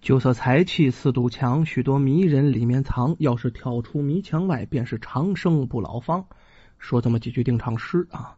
[0.00, 3.14] 酒色财气四堵墙，许多迷人里面藏。
[3.18, 6.24] 要是跳出迷墙外，便是长生不老方。
[6.78, 8.34] 说这么几句定场诗啊。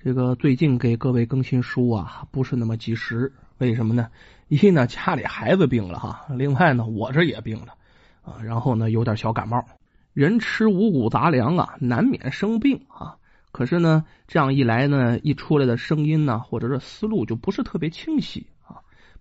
[0.00, 3.30] 这个最近给各位更新书啊，不是那么及时。
[3.58, 4.08] 为什么呢？
[4.48, 7.74] 一呢家里孩子病了哈，另外呢我这也病了
[8.22, 9.66] 啊，然后呢有点小感冒。
[10.14, 13.16] 人吃五谷杂粮啊，难免生病啊。
[13.52, 18.46] 可是呢，这样一来呢，一出来的声音呢，或者是思路就不是特别清晰。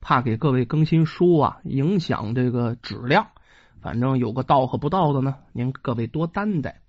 [0.01, 3.27] 怕给各位更新书啊，影响这个质量。
[3.79, 6.81] 反正有个到和不到的呢，您各位多担待。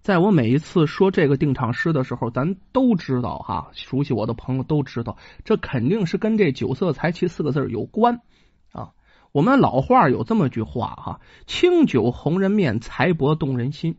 [0.00, 8.20] 在我每一次说这个定场诗的时候，咱都知道哈，熟悉我的朋友都知道，这肯定是跟这酒色财气四个字有关
[8.72, 8.90] 啊。
[9.32, 13.98] 我们老话有这么句话哈：“清酒红人面，财帛动人心。”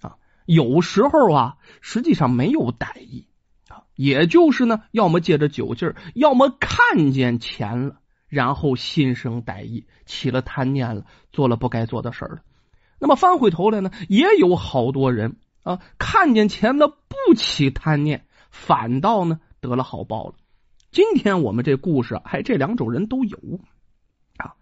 [0.00, 3.26] 啊有时候啊，实际上没有歹意
[3.68, 12.42] 啊，也就是呢，要么借着酒劲儿，要么看见钱了，然后心生歹意，起了贪念了，做了不该做的事儿了。
[12.98, 20.34] 那么翻回头来呢，也有好多人啊，看见钱了不起贪念，反倒呢得了好报了。
[20.90, 23.38] 今天我们这故事，还这两种人都有
[24.36, 24.54] 啊。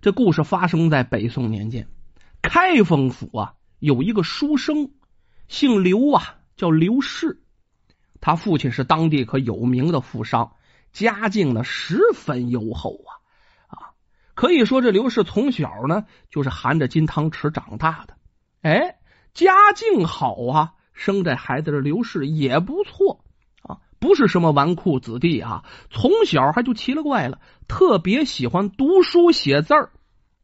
[0.00, 1.88] 这故事发生在北宋年间，
[2.42, 4.90] 开封府啊有一个书生。
[5.48, 7.42] 姓刘啊，叫刘氏，
[8.22, 10.52] 他父亲是当地可有名的富商，
[10.92, 13.10] 家境呢十分优厚啊
[13.68, 13.78] 啊，
[14.34, 18.16] 可以说这刘氏从小呢就是含着金汤匙长大的。
[18.60, 18.98] 哎，
[19.32, 23.24] 家境好啊，生这孩子的刘氏也不错
[23.62, 29.90] 啊，不是什么纨绔子弟啊，从小还就奇了怪了，特别喜欢读书写字儿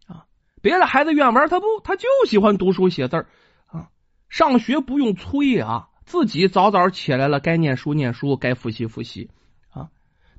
[0.07, 0.25] 啊。
[0.63, 3.27] 别的孩子愿玩，他不，他就喜欢读书写字儿
[3.67, 3.89] 啊。
[4.29, 9.31] 上学不用催啊，自己早早起来了，该念书念书，该复习复习。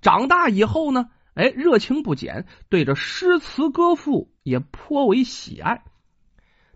[0.02, 5.84] 长大以后呢，哎，热情不减，对着诗词歌赋也颇为喜爱。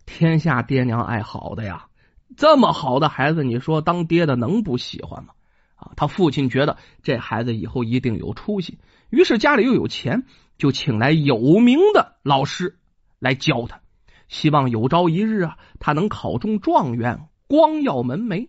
[0.06, 1.88] 天下爹娘爱好的呀，
[2.36, 5.34] 这么好的孩子，你说当爹的能不喜欢吗？
[5.76, 8.80] 啊，他父亲觉得这孩子以后一定有出息，
[9.10, 10.26] 于是家里又有钱，
[10.58, 12.78] 就请来有名的老师
[13.20, 13.82] 来教他。
[14.28, 18.48] 希望有朝一日啊，他能考中状元，光耀门楣。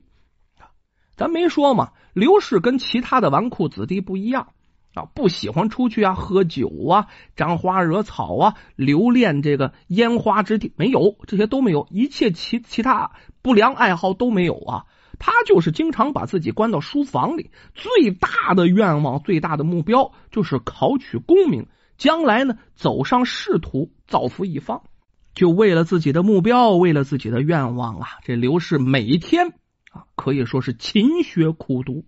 [1.16, 4.52] 咱没说嘛，刘氏跟其他的纨绔子弟不一样
[4.94, 13.12] 啊，不喜欢出去啊，喝酒啊，沾花惹草啊，留恋这个烟花之地，没有这些都没有，一切其其他
[13.42, 14.84] 不良爱好都没有啊。
[15.18, 24.82] 他就是经常把自己关到书房里，最大的愿望、最大的目标就是考取功名，将来呢走上仕途，造福一方。
[25.32, 28.08] 就为了自己的目标，为了自己的愿望啊！
[28.24, 29.50] 这刘氏每一天
[29.92, 32.04] 啊，可以说是勤学苦读。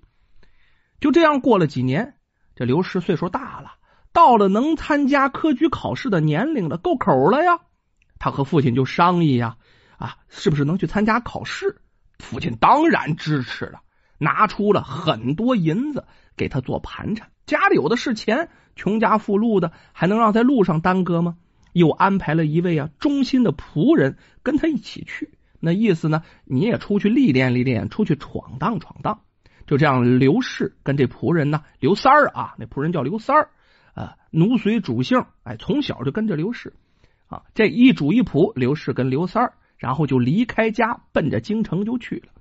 [1.00, 2.15] 就这样过了几年，
[2.56, 3.74] 这刘氏岁数大了，
[4.14, 7.60] 到了能参加科举考试的年龄了，够口了呀。
[8.18, 9.58] 他和父亲就商议呀，
[9.98, 11.82] 啊，是不是能去参加考试？
[12.18, 13.80] 父亲当然支持了，
[14.16, 17.28] 拿出了很多银子给他做盘缠。
[17.44, 21.36] 家里有的是钱，穷家富路的，还能让在路上耽搁吗？
[21.74, 26.22] 又安排了一位啊忠心的仆人跟他一起去，那意思呢？
[26.46, 29.20] 你也出去历练历练，出去闯荡闯荡。
[29.66, 33.50] 就这样，刘氏跟这仆人呢，刘三儿啊，那仆人叫刘三儿
[33.94, 36.74] 啊，奴随主姓，哎，从小就跟着刘氏
[37.26, 37.42] 啊。
[37.54, 42.32] 这一主一仆，刘氏跟刘三儿，然后就离开家，奔着京城就去了。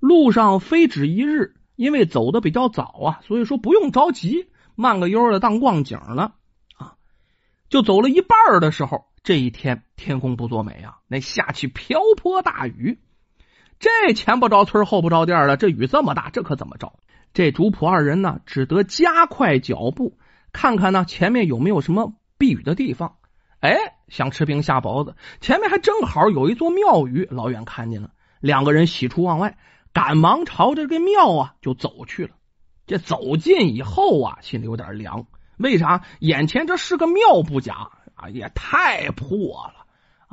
[0.00, 6.34] 路上非止一日，因为走的比较早啊，所以说不用着急，慢个悠的当逛景了。
[7.70, 12.98] 就走了一半的时候，这一天天公不作美啊，那下起瓢泼大雨。
[13.84, 16.94] 这前不着村后不着店了，这雨这么大，这可怎么着？
[17.34, 20.16] 这主仆二人呢，只得加快脚步，
[20.54, 23.16] 看看呢前面有没有什么避雨的地方。
[23.60, 23.76] 哎，
[24.08, 28.08] 想吃冰下雹子，前面还正好有一座庙宇，老远看见了。
[28.40, 29.58] 两个人喜出望外，
[29.92, 32.30] 赶忙朝着这庙啊就走去了。
[32.86, 35.26] 这走近以后啊，心里有点凉。
[35.58, 36.04] 为啥？
[36.20, 39.36] 眼前这是个庙不假啊，也太破
[39.74, 39.84] 了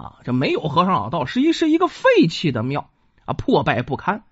[0.02, 0.20] 啊！
[0.24, 2.90] 这没有和尚老道，实际是一个废弃的庙
[3.26, 4.24] 啊，破败不堪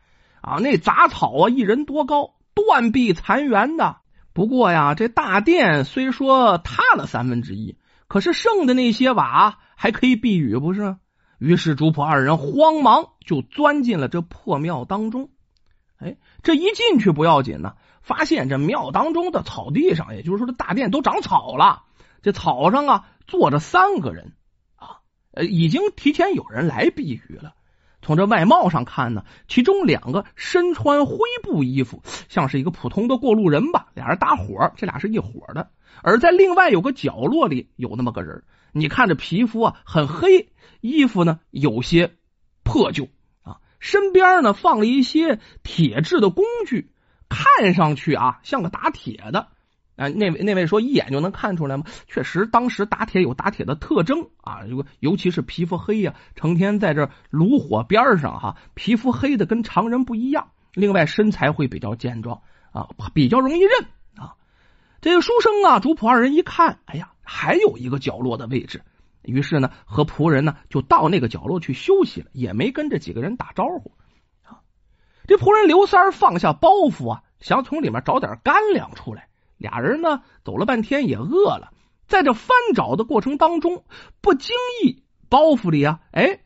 [0.41, 0.57] 啊！
[0.59, 3.97] 那杂草啊，一人多高，断壁残垣的。
[4.33, 7.77] 不过呀，这大殿虽说塌了三分之一，
[8.07, 10.97] 可是剩的那些瓦还可以避雨，不是？
[11.39, 15.29] 于是主仆二人慌忙就钻进了这破庙当中。
[15.97, 17.75] 哎，这一进去不要紧呢。
[18.01, 21.83] 发现这庙当中的草地上，也就是说这大殿都长草了。
[22.21, 24.33] 这草上啊坐着三个人
[24.75, 24.99] 啊，
[25.41, 27.53] 已经提前有人来避雨了。
[28.01, 33.87] 从这外貌上看呢，其中两个身穿灰布衣服，像是一个普通的过路人吧。
[33.93, 35.69] 俩人搭伙，这俩是一伙的。
[36.01, 40.49] 而在另外有个角落里有那么个人，你看这皮肤啊很黑，
[40.81, 42.13] 衣服呢有些
[42.63, 43.09] 破旧
[43.43, 46.91] 啊，身边呢放了一些铁制的工具，
[47.27, 49.49] 看上去啊像个打铁的。
[49.99, 51.83] 啊，那位那位说一眼就能看出来吗？
[52.07, 60.51] 确实，当时打铁有打铁的特征啊，如果尤其是皮肤黑呀，成天在这炉火边上哈，皮肤黑的跟常人不一样。
[60.73, 62.41] 另外，身材会比较健壮
[62.71, 63.71] 啊，比较容易认
[64.15, 64.35] 啊。
[65.01, 68.81] 这个书生啊，主仆二人一看，哎呀，还有一个角落的位置，
[69.23, 73.91] 于是呢，和仆人呢就到那个角落去休息了，也没跟这几个人打招呼
[74.43, 74.63] 啊。
[75.27, 79.27] 这仆人刘三放下包袱啊，想从里面找点干粮出来。
[79.59, 81.71] 俩人呢走了半天也饿了，
[82.07, 83.83] 在这翻找的过程当中，
[84.21, 86.39] 不经意包袱里啊，哎，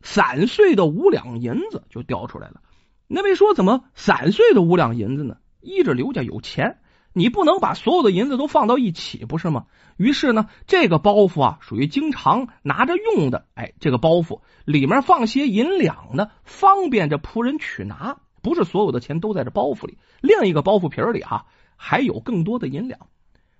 [0.00, 2.62] 散碎的五两银子就掉出来了。
[3.08, 5.36] 那位说：“怎么散碎的五两银子呢？
[5.60, 6.78] 依着刘家有钱，
[7.12, 9.66] 你不能把所有的银子都放到一起，不是吗？”
[9.96, 13.46] 于是呢，这个包袱啊，属于经常拿着用的。
[13.54, 18.18] 哎，这个包袱里面放些银两呢，方便这仆人取拿。
[18.42, 21.46] 不是所有的钱都在这包袱里，另一个包袱皮里哈。
[21.76, 23.08] 还有更多的银两，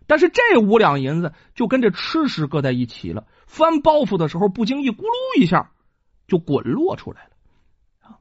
[0.06, 3.26] 但是这五两银子就跟这吃食搁在一起了。
[3.46, 5.70] 翻包袱的时候，不经意咕噜一下
[6.26, 7.30] 就滚落出来了。
[8.02, 8.18] 啊，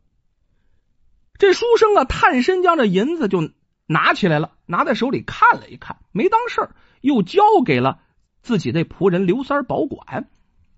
[1.38, 3.52] 这书生啊，探身将这银子就
[3.88, 8.00] 拿起来了，拿在手里看了一看，没当事儿，又交给了
[8.42, 10.30] 自己那仆人刘三保管。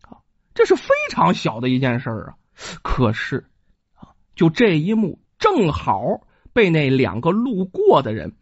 [0.02, 0.20] 啊，
[0.54, 2.36] 这是非常小的一件事啊。
[2.82, 3.50] 可是
[3.96, 6.22] 啊，就这一幕，正好
[6.54, 8.36] 被那两个路过的人。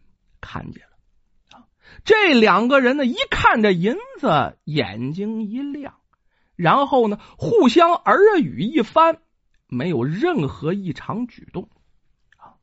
[0.46, 1.66] 看见了啊！
[2.04, 5.94] 这两个人呢，一看这银子，眼睛一亮，
[6.54, 9.18] 然后呢，互相耳语一番，
[9.66, 11.68] 没有任何异常举动
[12.36, 12.54] 啊。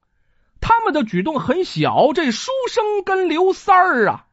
[0.62, 4.28] 他们的举动很小，这书生跟刘三儿啊，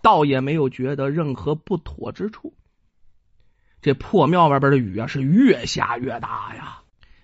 [0.00, 2.54] 倒也没有觉得任何不妥之处。
[3.82, 6.82] 这破庙外边的雨啊，是越下越大呀，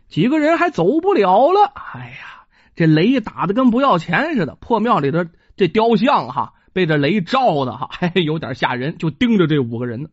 [0.08, 1.72] 几个人还走不了了。
[1.94, 2.45] 哎呀！
[2.76, 10.10] 这雷打的跟不要钱似的，破庙里的这雕像哈，被这雷照的哈，还有点吓人，就盯着这五个人呢。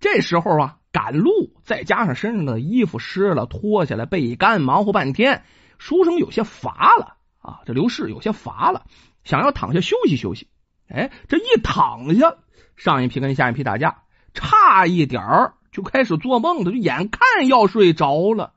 [0.00, 5.44] 这时候啊，赶路，再加上身上的衣服湿了，脱下来背干，忙活半天，
[5.76, 7.60] 书生有些乏了啊。
[7.66, 8.86] 这刘氏有些乏了，
[9.22, 10.48] 想要躺下休息休息。
[10.88, 12.34] 哎，这一躺下，
[12.76, 18.54] 上一批跟下一批打架，差一点儿就开始做梦了，就眼看要睡着了。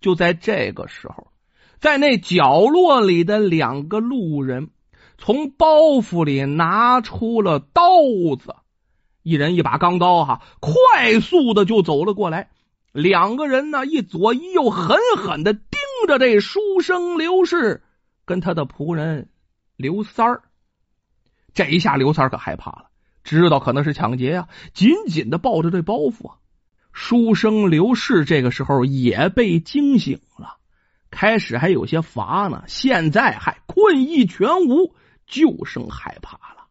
[0.00, 1.28] 就在这个时候。
[1.80, 4.70] 在那角落里的两个路人，
[5.18, 7.82] 从包袱里拿出了刀
[8.38, 8.54] 子，
[9.22, 12.50] 一人一把钢刀，哈，快速的就走了过来。
[12.92, 15.60] 两个人呢，一左一右，狠狠的盯
[16.08, 17.82] 着这书生刘氏
[18.24, 19.28] 跟他的仆人
[19.76, 20.42] 刘三儿。
[21.52, 22.86] 这一下，刘三儿可害怕了，
[23.22, 26.36] 知道可能是抢劫呀，紧紧的抱着这包袱啊。
[26.92, 30.56] 书生刘氏这个时候也被惊醒了。
[31.16, 34.94] 开始还有些乏呢，现在还困意全无，
[35.26, 36.66] 就剩害怕了。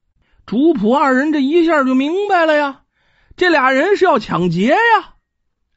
[0.45, 2.81] 主仆二人这一下就明白了呀，
[3.35, 5.15] 这俩人是要抢劫呀！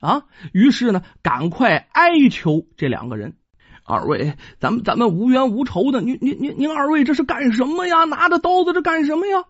[0.01, 3.39] 啊，于是呢，赶快哀求这两个人
[3.85, 8.05] ：“二位，咱们咱们无冤无仇的，您您您您二位这是干什么呀？
[8.05, 9.45] 拿着刀子这干什么呀？”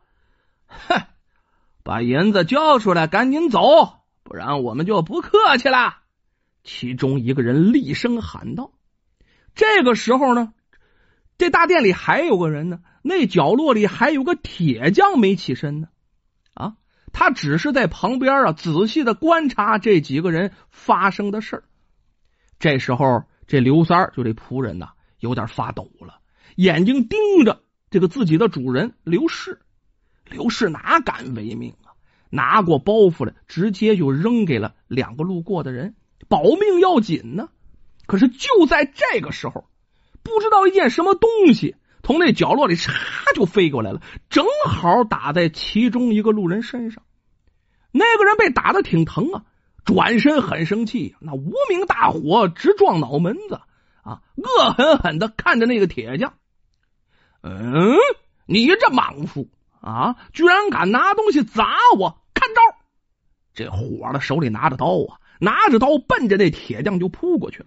[0.68, 1.02] 哼，
[1.82, 3.60] 把银子交出来，赶紧走，
[4.22, 5.96] 不然我们就不客气了。
[6.62, 8.70] 其中一个人厉声喊道。
[9.58, 10.52] 这个时候呢，
[11.36, 15.88] 这大殿里还有个人呢，那角落里还有个铁匠没起身呢。
[16.54, 16.76] 啊，
[17.12, 21.64] 他只是在旁边啊，仔细的观察这几个人发生的事儿。
[22.60, 26.20] 这时候，这刘三就这仆人呐，有点发抖了，
[26.54, 27.60] 眼睛盯着
[27.90, 29.58] 这个自己的主人刘氏。
[30.24, 31.98] 刘氏哪敢违命啊？
[32.30, 35.96] 拿过包袱来，直接就扔给了两个路过的人，
[36.28, 37.48] 保命要紧呢。
[38.08, 39.66] 可是就在这个时候，
[40.24, 42.90] 不知道一件什么东西从那角落里嚓
[43.34, 44.00] 就飞过来了，
[44.30, 47.04] 正好打在其中一个路人身上。
[47.92, 49.44] 那个人被打的挺疼啊，
[49.84, 53.60] 转身很生气，那无名大火直撞脑门子
[54.02, 56.32] 啊，恶狠狠的看着那个铁匠。
[57.42, 57.94] 嗯，
[58.46, 59.50] 你这莽夫
[59.82, 62.18] 啊，居然敢拿东西砸我！
[62.32, 62.60] 看招！
[63.52, 67.66] 这火的，手里拿着刀啊，拿着刀奔着那铁匠就扑过去了。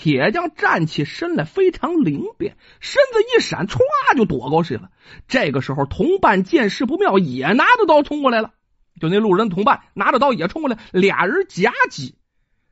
[0.00, 3.80] 铁匠站起身来，非常灵便，身子一闪，歘
[4.16, 4.90] 就躲过去了。
[5.26, 8.52] 这个时候，同伴见势不妙，也拿着刀冲过来了。
[9.00, 12.14] 就那路人同伴拿着刀也冲过来，俩人夹击。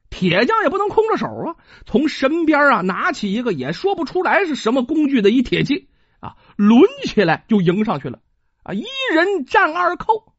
[0.09, 5.89] 铁匠也不能空着手啊，从身边啊拿起一个也说不出来是什么工具的一铁器
[6.21, 8.21] 啊，抡起来就迎上去了。
[8.63, 10.33] 啊，一人占二扣。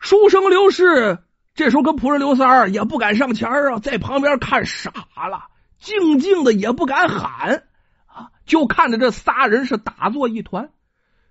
[0.00, 1.18] 书生刘氏
[1.54, 4.90] 这时候跟仆人刘三儿也不敢上前啊，在旁边看傻
[5.30, 7.68] 了，静静的也不敢喊
[8.06, 10.70] 啊，就看着这仨人是打作一团。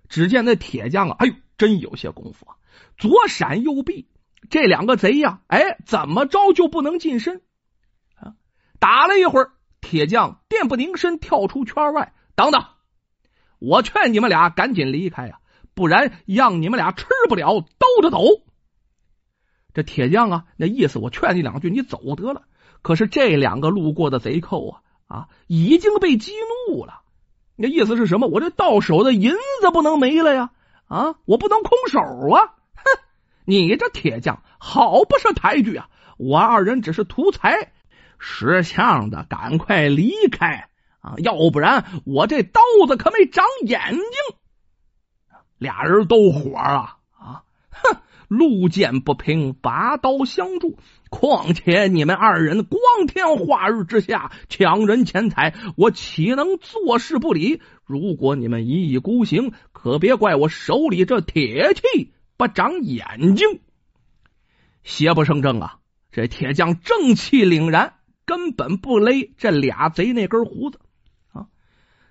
[0.08, 2.56] 只见那铁匠啊，哎呦，真有些功夫啊，
[2.96, 4.08] 左闪右避，
[4.48, 7.42] 这两个贼呀，哎，怎么着就不能近身
[8.16, 8.32] 啊？
[8.78, 9.52] 打了一会儿，
[9.82, 12.64] 铁匠电不凝身跳出圈外，等等，
[13.58, 15.38] 我劝你们俩赶紧离开呀，
[15.74, 18.24] 不然让你们俩吃不了兜着走。
[19.74, 22.42] 这铁匠啊，那意思我劝你两句，你走得了。
[22.80, 26.32] 可是这两个路过的贼寇啊，啊，已经被激
[26.68, 27.00] 怒了。
[27.56, 28.26] 那意思是什么？
[28.26, 30.50] 我这到手的银子不能没了呀！
[30.86, 32.54] 啊，我不能空手啊！
[32.74, 32.84] 哼，
[33.44, 35.88] 你这铁匠好不是抬举啊！
[36.18, 37.72] 我二人只是图财，
[38.18, 40.68] 识相的赶快离开
[41.00, 41.14] 啊！
[41.18, 44.02] 要不然我这刀子可没长眼睛。
[45.58, 47.44] 俩人都火了啊！
[47.70, 47.96] 哼
[48.36, 50.78] 路见不平，拔刀相助。
[51.10, 57.60] 况且你们二人光天化日之下抢人钱财，我岂能坐视不理？
[57.84, 63.60] 如果你们一意孤行，可别怪我手里这铁器不长眼睛。
[64.82, 65.78] 邪不胜正啊！
[66.10, 70.78] 这铁匠正气凛然，根本不勒这俩贼那根胡子
[71.32, 71.46] 啊！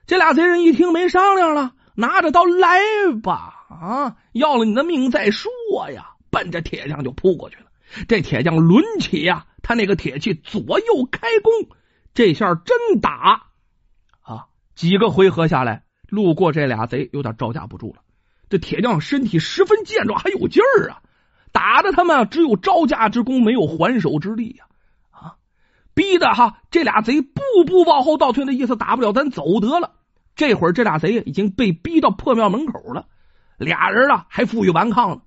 [0.08, 2.80] 这俩贼人一听没商量了，拿着刀来
[3.22, 3.66] 吧！
[3.70, 5.52] 啊，要了你的命再说
[5.92, 6.13] 呀！
[6.34, 7.66] 奔着铁匠就扑过去了。
[8.08, 11.78] 这铁匠抡起呀，他那个铁器左右开弓，
[12.16, 13.44] 这下真打
[14.22, 14.48] 啊！
[14.74, 18.02] 几个回合下来，路过这俩贼有点招架不住了。
[18.50, 21.02] 这铁匠身体十分健壮，还有劲儿啊！
[21.52, 24.66] 打的他们只有招架之功，没有还手之力呀！
[25.12, 25.36] 啊，
[25.94, 29.92] 逼的哈，这俩贼步步往后倒退，的意思打不了，咱走得了。
[30.36, 33.06] 这会儿这俩贼已经被逼到破庙门口了，
[33.58, 35.22] 俩人啊还负隅顽抗呢。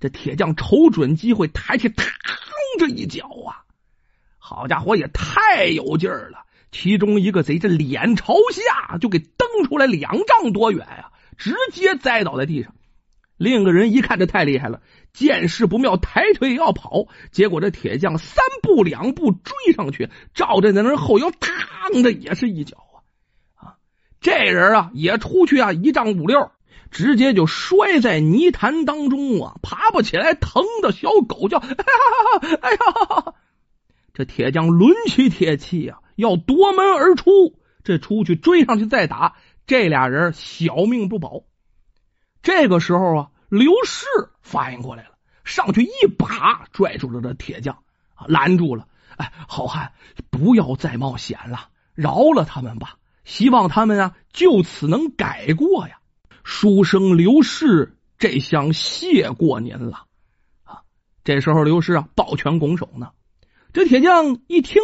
[0.00, 2.04] 这铁匠瞅准机会，抬起，嘡
[2.78, 3.64] 这一脚啊！
[4.38, 6.44] 好家伙，也太有劲儿了！
[6.70, 12.74] 其中一个贼这脸朝下就给蹬出来两丈多远呀，直接栽倒在地上。
[13.36, 22.76] 另一个人一看这太厉害了，见势不妙，抬腿要跑，结果这铁匠三步两步追上去，照着那人后腰，嘡的也是一脚
[23.56, 23.66] 啊！
[23.66, 23.74] 啊，
[24.20, 26.50] 这人啊也出去啊一丈五六。
[26.90, 31.76] 直接就摔在泥潭当中啊，爬不起来，疼的小狗叫， 哎呀！
[32.60, 33.34] 哎呀
[34.14, 37.54] 这铁匠抡起铁器啊，要夺门而出。
[37.84, 41.44] 这出去追上去再打，这俩人小命不保。
[42.42, 44.06] 这个时候啊，刘氏
[44.42, 45.10] 反应过来了，
[45.44, 47.78] 上去一把拽住了这铁匠，
[48.26, 48.88] 拦住了。
[49.16, 49.92] 哎，好汉，
[50.30, 52.96] 不要再冒险了，饶了他们吧。
[53.24, 56.00] 希望他们啊，就此能改过呀。
[56.44, 60.06] 书生刘氏，这厢谢过您了
[60.64, 60.82] 啊！
[61.24, 63.10] 这时候刘氏啊，抱拳拱手呢。
[63.72, 64.80] 这铁匠一听，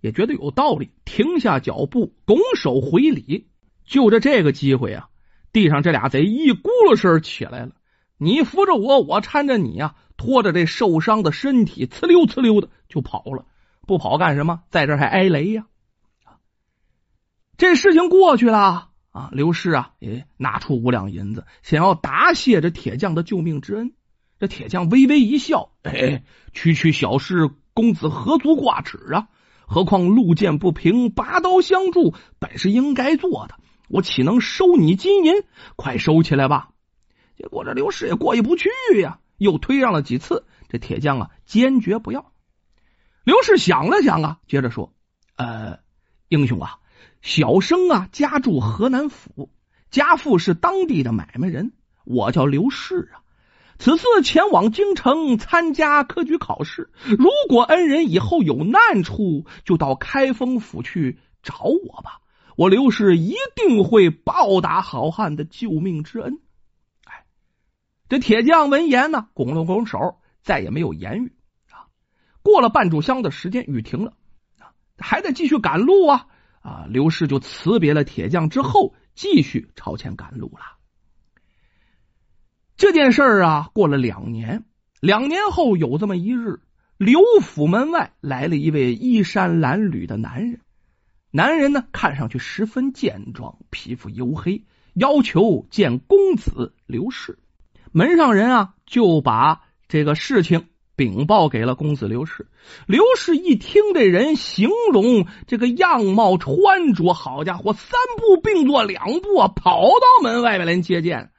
[0.00, 3.48] 也觉得有道理，停下脚步，拱手回礼。
[3.84, 5.08] 就着这个机会啊，
[5.52, 7.72] 地上这俩贼一咕噜声起来了。
[8.16, 13.44] 你扶着我，我搀着你呀，拖着这受伤的身体，呲溜呲溜的就跑了。
[13.84, 14.62] 不跑干什么？
[14.70, 15.66] 在这还挨雷呀！
[17.56, 18.91] 这事情过去了。
[19.12, 23.92] 啊，刘氏啊，也拿出五两银子，想要答谢这铁匠的救命之恩。
[24.38, 29.28] 这铁匠微微一笑，哎，区区小事，公子何足挂齿啊？
[29.66, 33.56] 何况路见不平，拔刀相助，本是应该做的。
[33.88, 35.44] 我岂能收你金银？
[35.76, 36.70] 快收起来吧！
[37.36, 42.32] 结果这刘氏也过意不去呀，又推让了几次，这铁匠啊，坚决不要。
[43.24, 44.92] 刘氏想了想啊，接着说
[45.36, 45.78] ：“呃，
[46.28, 46.78] 英雄啊。”
[47.22, 49.48] 小生啊，家住河南府，
[49.90, 51.72] 家父是当地的买卖人。
[52.04, 53.22] 我叫刘氏啊，
[53.78, 56.90] 此次前往京城参加科举考试。
[57.06, 62.20] 如果恩人以后有难处，就到开封府去找我吧。
[62.56, 66.40] 我刘氏一定会报答好汉的救命之恩。
[67.04, 67.24] 哎，
[68.08, 71.32] 这铁匠闻言呢，拱了拱手，再也没有言语
[71.70, 71.86] 啊。
[72.42, 74.12] 过了半炷香的时间，雨停了
[74.58, 76.26] 啊，还得继续赶路啊。
[76.62, 80.78] 啊，刘氏就辞别了铁匠之后，继续朝前赶路了。
[82.76, 84.64] 这件事儿啊，过了两年，
[85.00, 86.60] 两年后有这么一日，
[86.96, 90.60] 刘府门外来了一位衣衫褴褛的男人。
[91.30, 94.64] 男人呢，看上去十分健壮，皮肤黝黑，
[94.94, 97.38] 要求见公子刘氏。
[97.90, 100.66] 门上人啊，就把这个事情
[100.96, 102.46] 禀报给了公子刘氏。
[102.86, 111.30] 刘氏一听这人形容这个样貌穿着，好家伙，三步并作两步啊，跑到门外边来接见。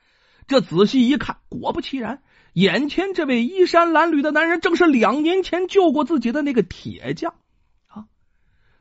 [0.47, 2.21] 这仔细一看，果不其然，
[2.53, 7.35] 眼前这位衣衫褴褛的男人，正是两年前救过自己的那个铁匠
[7.87, 8.05] 啊！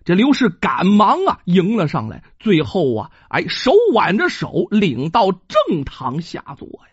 [0.04, 6.91] 这刘氏赶忙啊迎了上来，最后啊，哎，手挽着手领到正堂下座呀。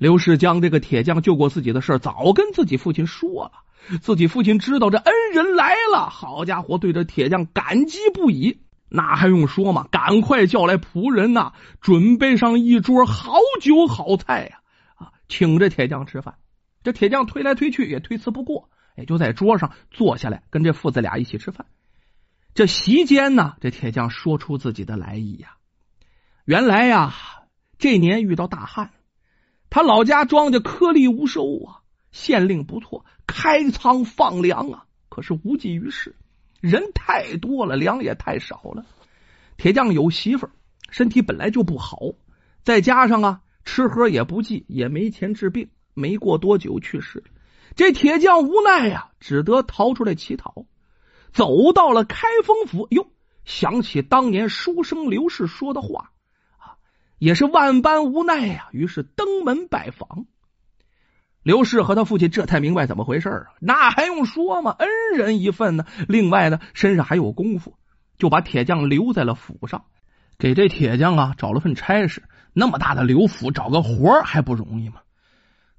[0.00, 3.52] 刘氏将这个铁匠救过自己的事早跟自己父亲说了。
[4.00, 8.62] 自己父亲知道这恩人来了，好家伙，对这铁匠感激不已。
[8.88, 9.86] 那还用说吗？
[9.90, 11.52] 赶快叫来仆人呐，
[11.82, 14.60] 准备上一桌好酒好菜呀！
[14.96, 16.36] 啊，请这铁匠吃饭。
[16.82, 21.66] 这铁匠推来推去也推辞不过，也就在桌上坐下来，跟这父子俩一起吃饭。
[22.54, 25.56] 这席间呢，这铁匠说出自己的来意呀。
[26.46, 27.12] 原来呀，
[27.78, 28.92] 这年遇到大旱，
[29.70, 36.16] 他老家庄稼颗粒无收啊，县令不错，开仓放粮啊，可是无济于事。
[36.60, 38.84] 人太多了，粮也太少了。
[39.56, 40.50] 铁匠有媳妇儿，
[40.90, 42.00] 身体本来就不好，
[42.64, 47.22] 再加上啊，吃喝也不济，也没钱治病，没过多久去世。
[47.76, 50.66] 这铁匠无奈呀，只得逃出来乞讨。
[51.32, 53.06] 走到了开封府，哟，
[53.44, 56.10] 想起当年书生刘氏说的话，
[57.20, 58.68] 也是万般无奈呀。
[58.72, 60.26] 于是登门拜访。
[61.42, 63.46] 刘氏和他父亲这才明白怎么回事啊！
[63.60, 64.74] 那还用说吗？
[64.78, 65.86] 恩人一份呢。
[66.08, 67.78] 另外呢，身上还有功夫，
[68.18, 69.84] 就把铁匠留在了府上，
[70.38, 72.24] 给这铁匠啊找了份差事。
[72.52, 74.96] 那么大的刘府，找个活还不容易吗？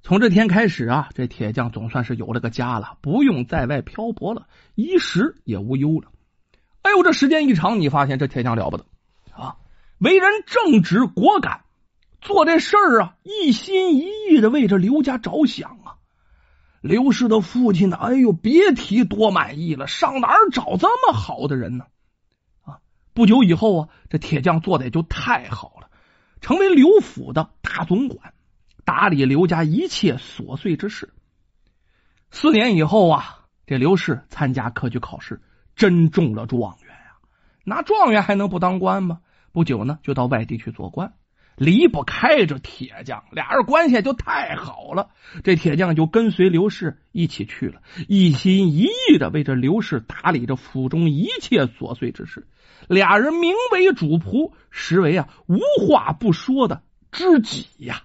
[0.02, 6.10] 从这天开始啊，这铁匠总算是有了个家了，不用在外漂泊了，衣食也无忧了。
[6.82, 8.84] 哎呦，这时间一长，你发现这铁匠了不得！
[10.02, 11.62] 为人正直果敢。
[12.20, 15.96] 做这事儿啊，一心一意的为着刘家着想啊。
[16.80, 21.86] 刘氏的父亲呢，哎呦，别提多满意了，上哪儿找这么好的人呢？
[22.62, 22.78] 啊，
[23.12, 25.88] 不久以后啊，这铁匠做的也就太好了，
[26.40, 28.34] 成为刘府的大总管，
[28.84, 31.12] 打理刘家一切琐碎之事。
[32.30, 35.40] 四年以后啊，这刘氏参加科举考试，
[35.76, 37.18] 真中了状元呀！
[37.64, 39.20] 拿状元还能不当官吗？
[39.52, 41.12] 不久呢，就到外地去做官。
[41.54, 45.10] 离不开这铁匠，俩人关系就太好了。
[45.44, 52.46] 这铁匠就跟随刘氏一起去了，一心一意的为这刘氏打理着府中一切琐碎之事。
[52.88, 58.02] 俩人名为主仆，实为啊无话不说的知己呀。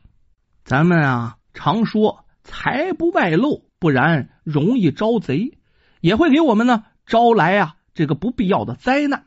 [0.65, 5.57] 咱们啊常说财不外露，不然容易招贼，
[6.01, 9.23] 也会给我们呢招来啊这个不必要的灾难。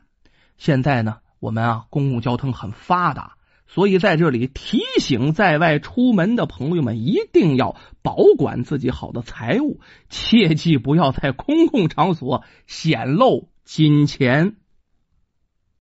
[0.58, 3.34] 现在呢，我们啊公共交通很发达。
[3.66, 14.56] 所以在这里提醒在外出门的朋友们，一定要保管自己好的财物，切记不要在公共场所显露金钱。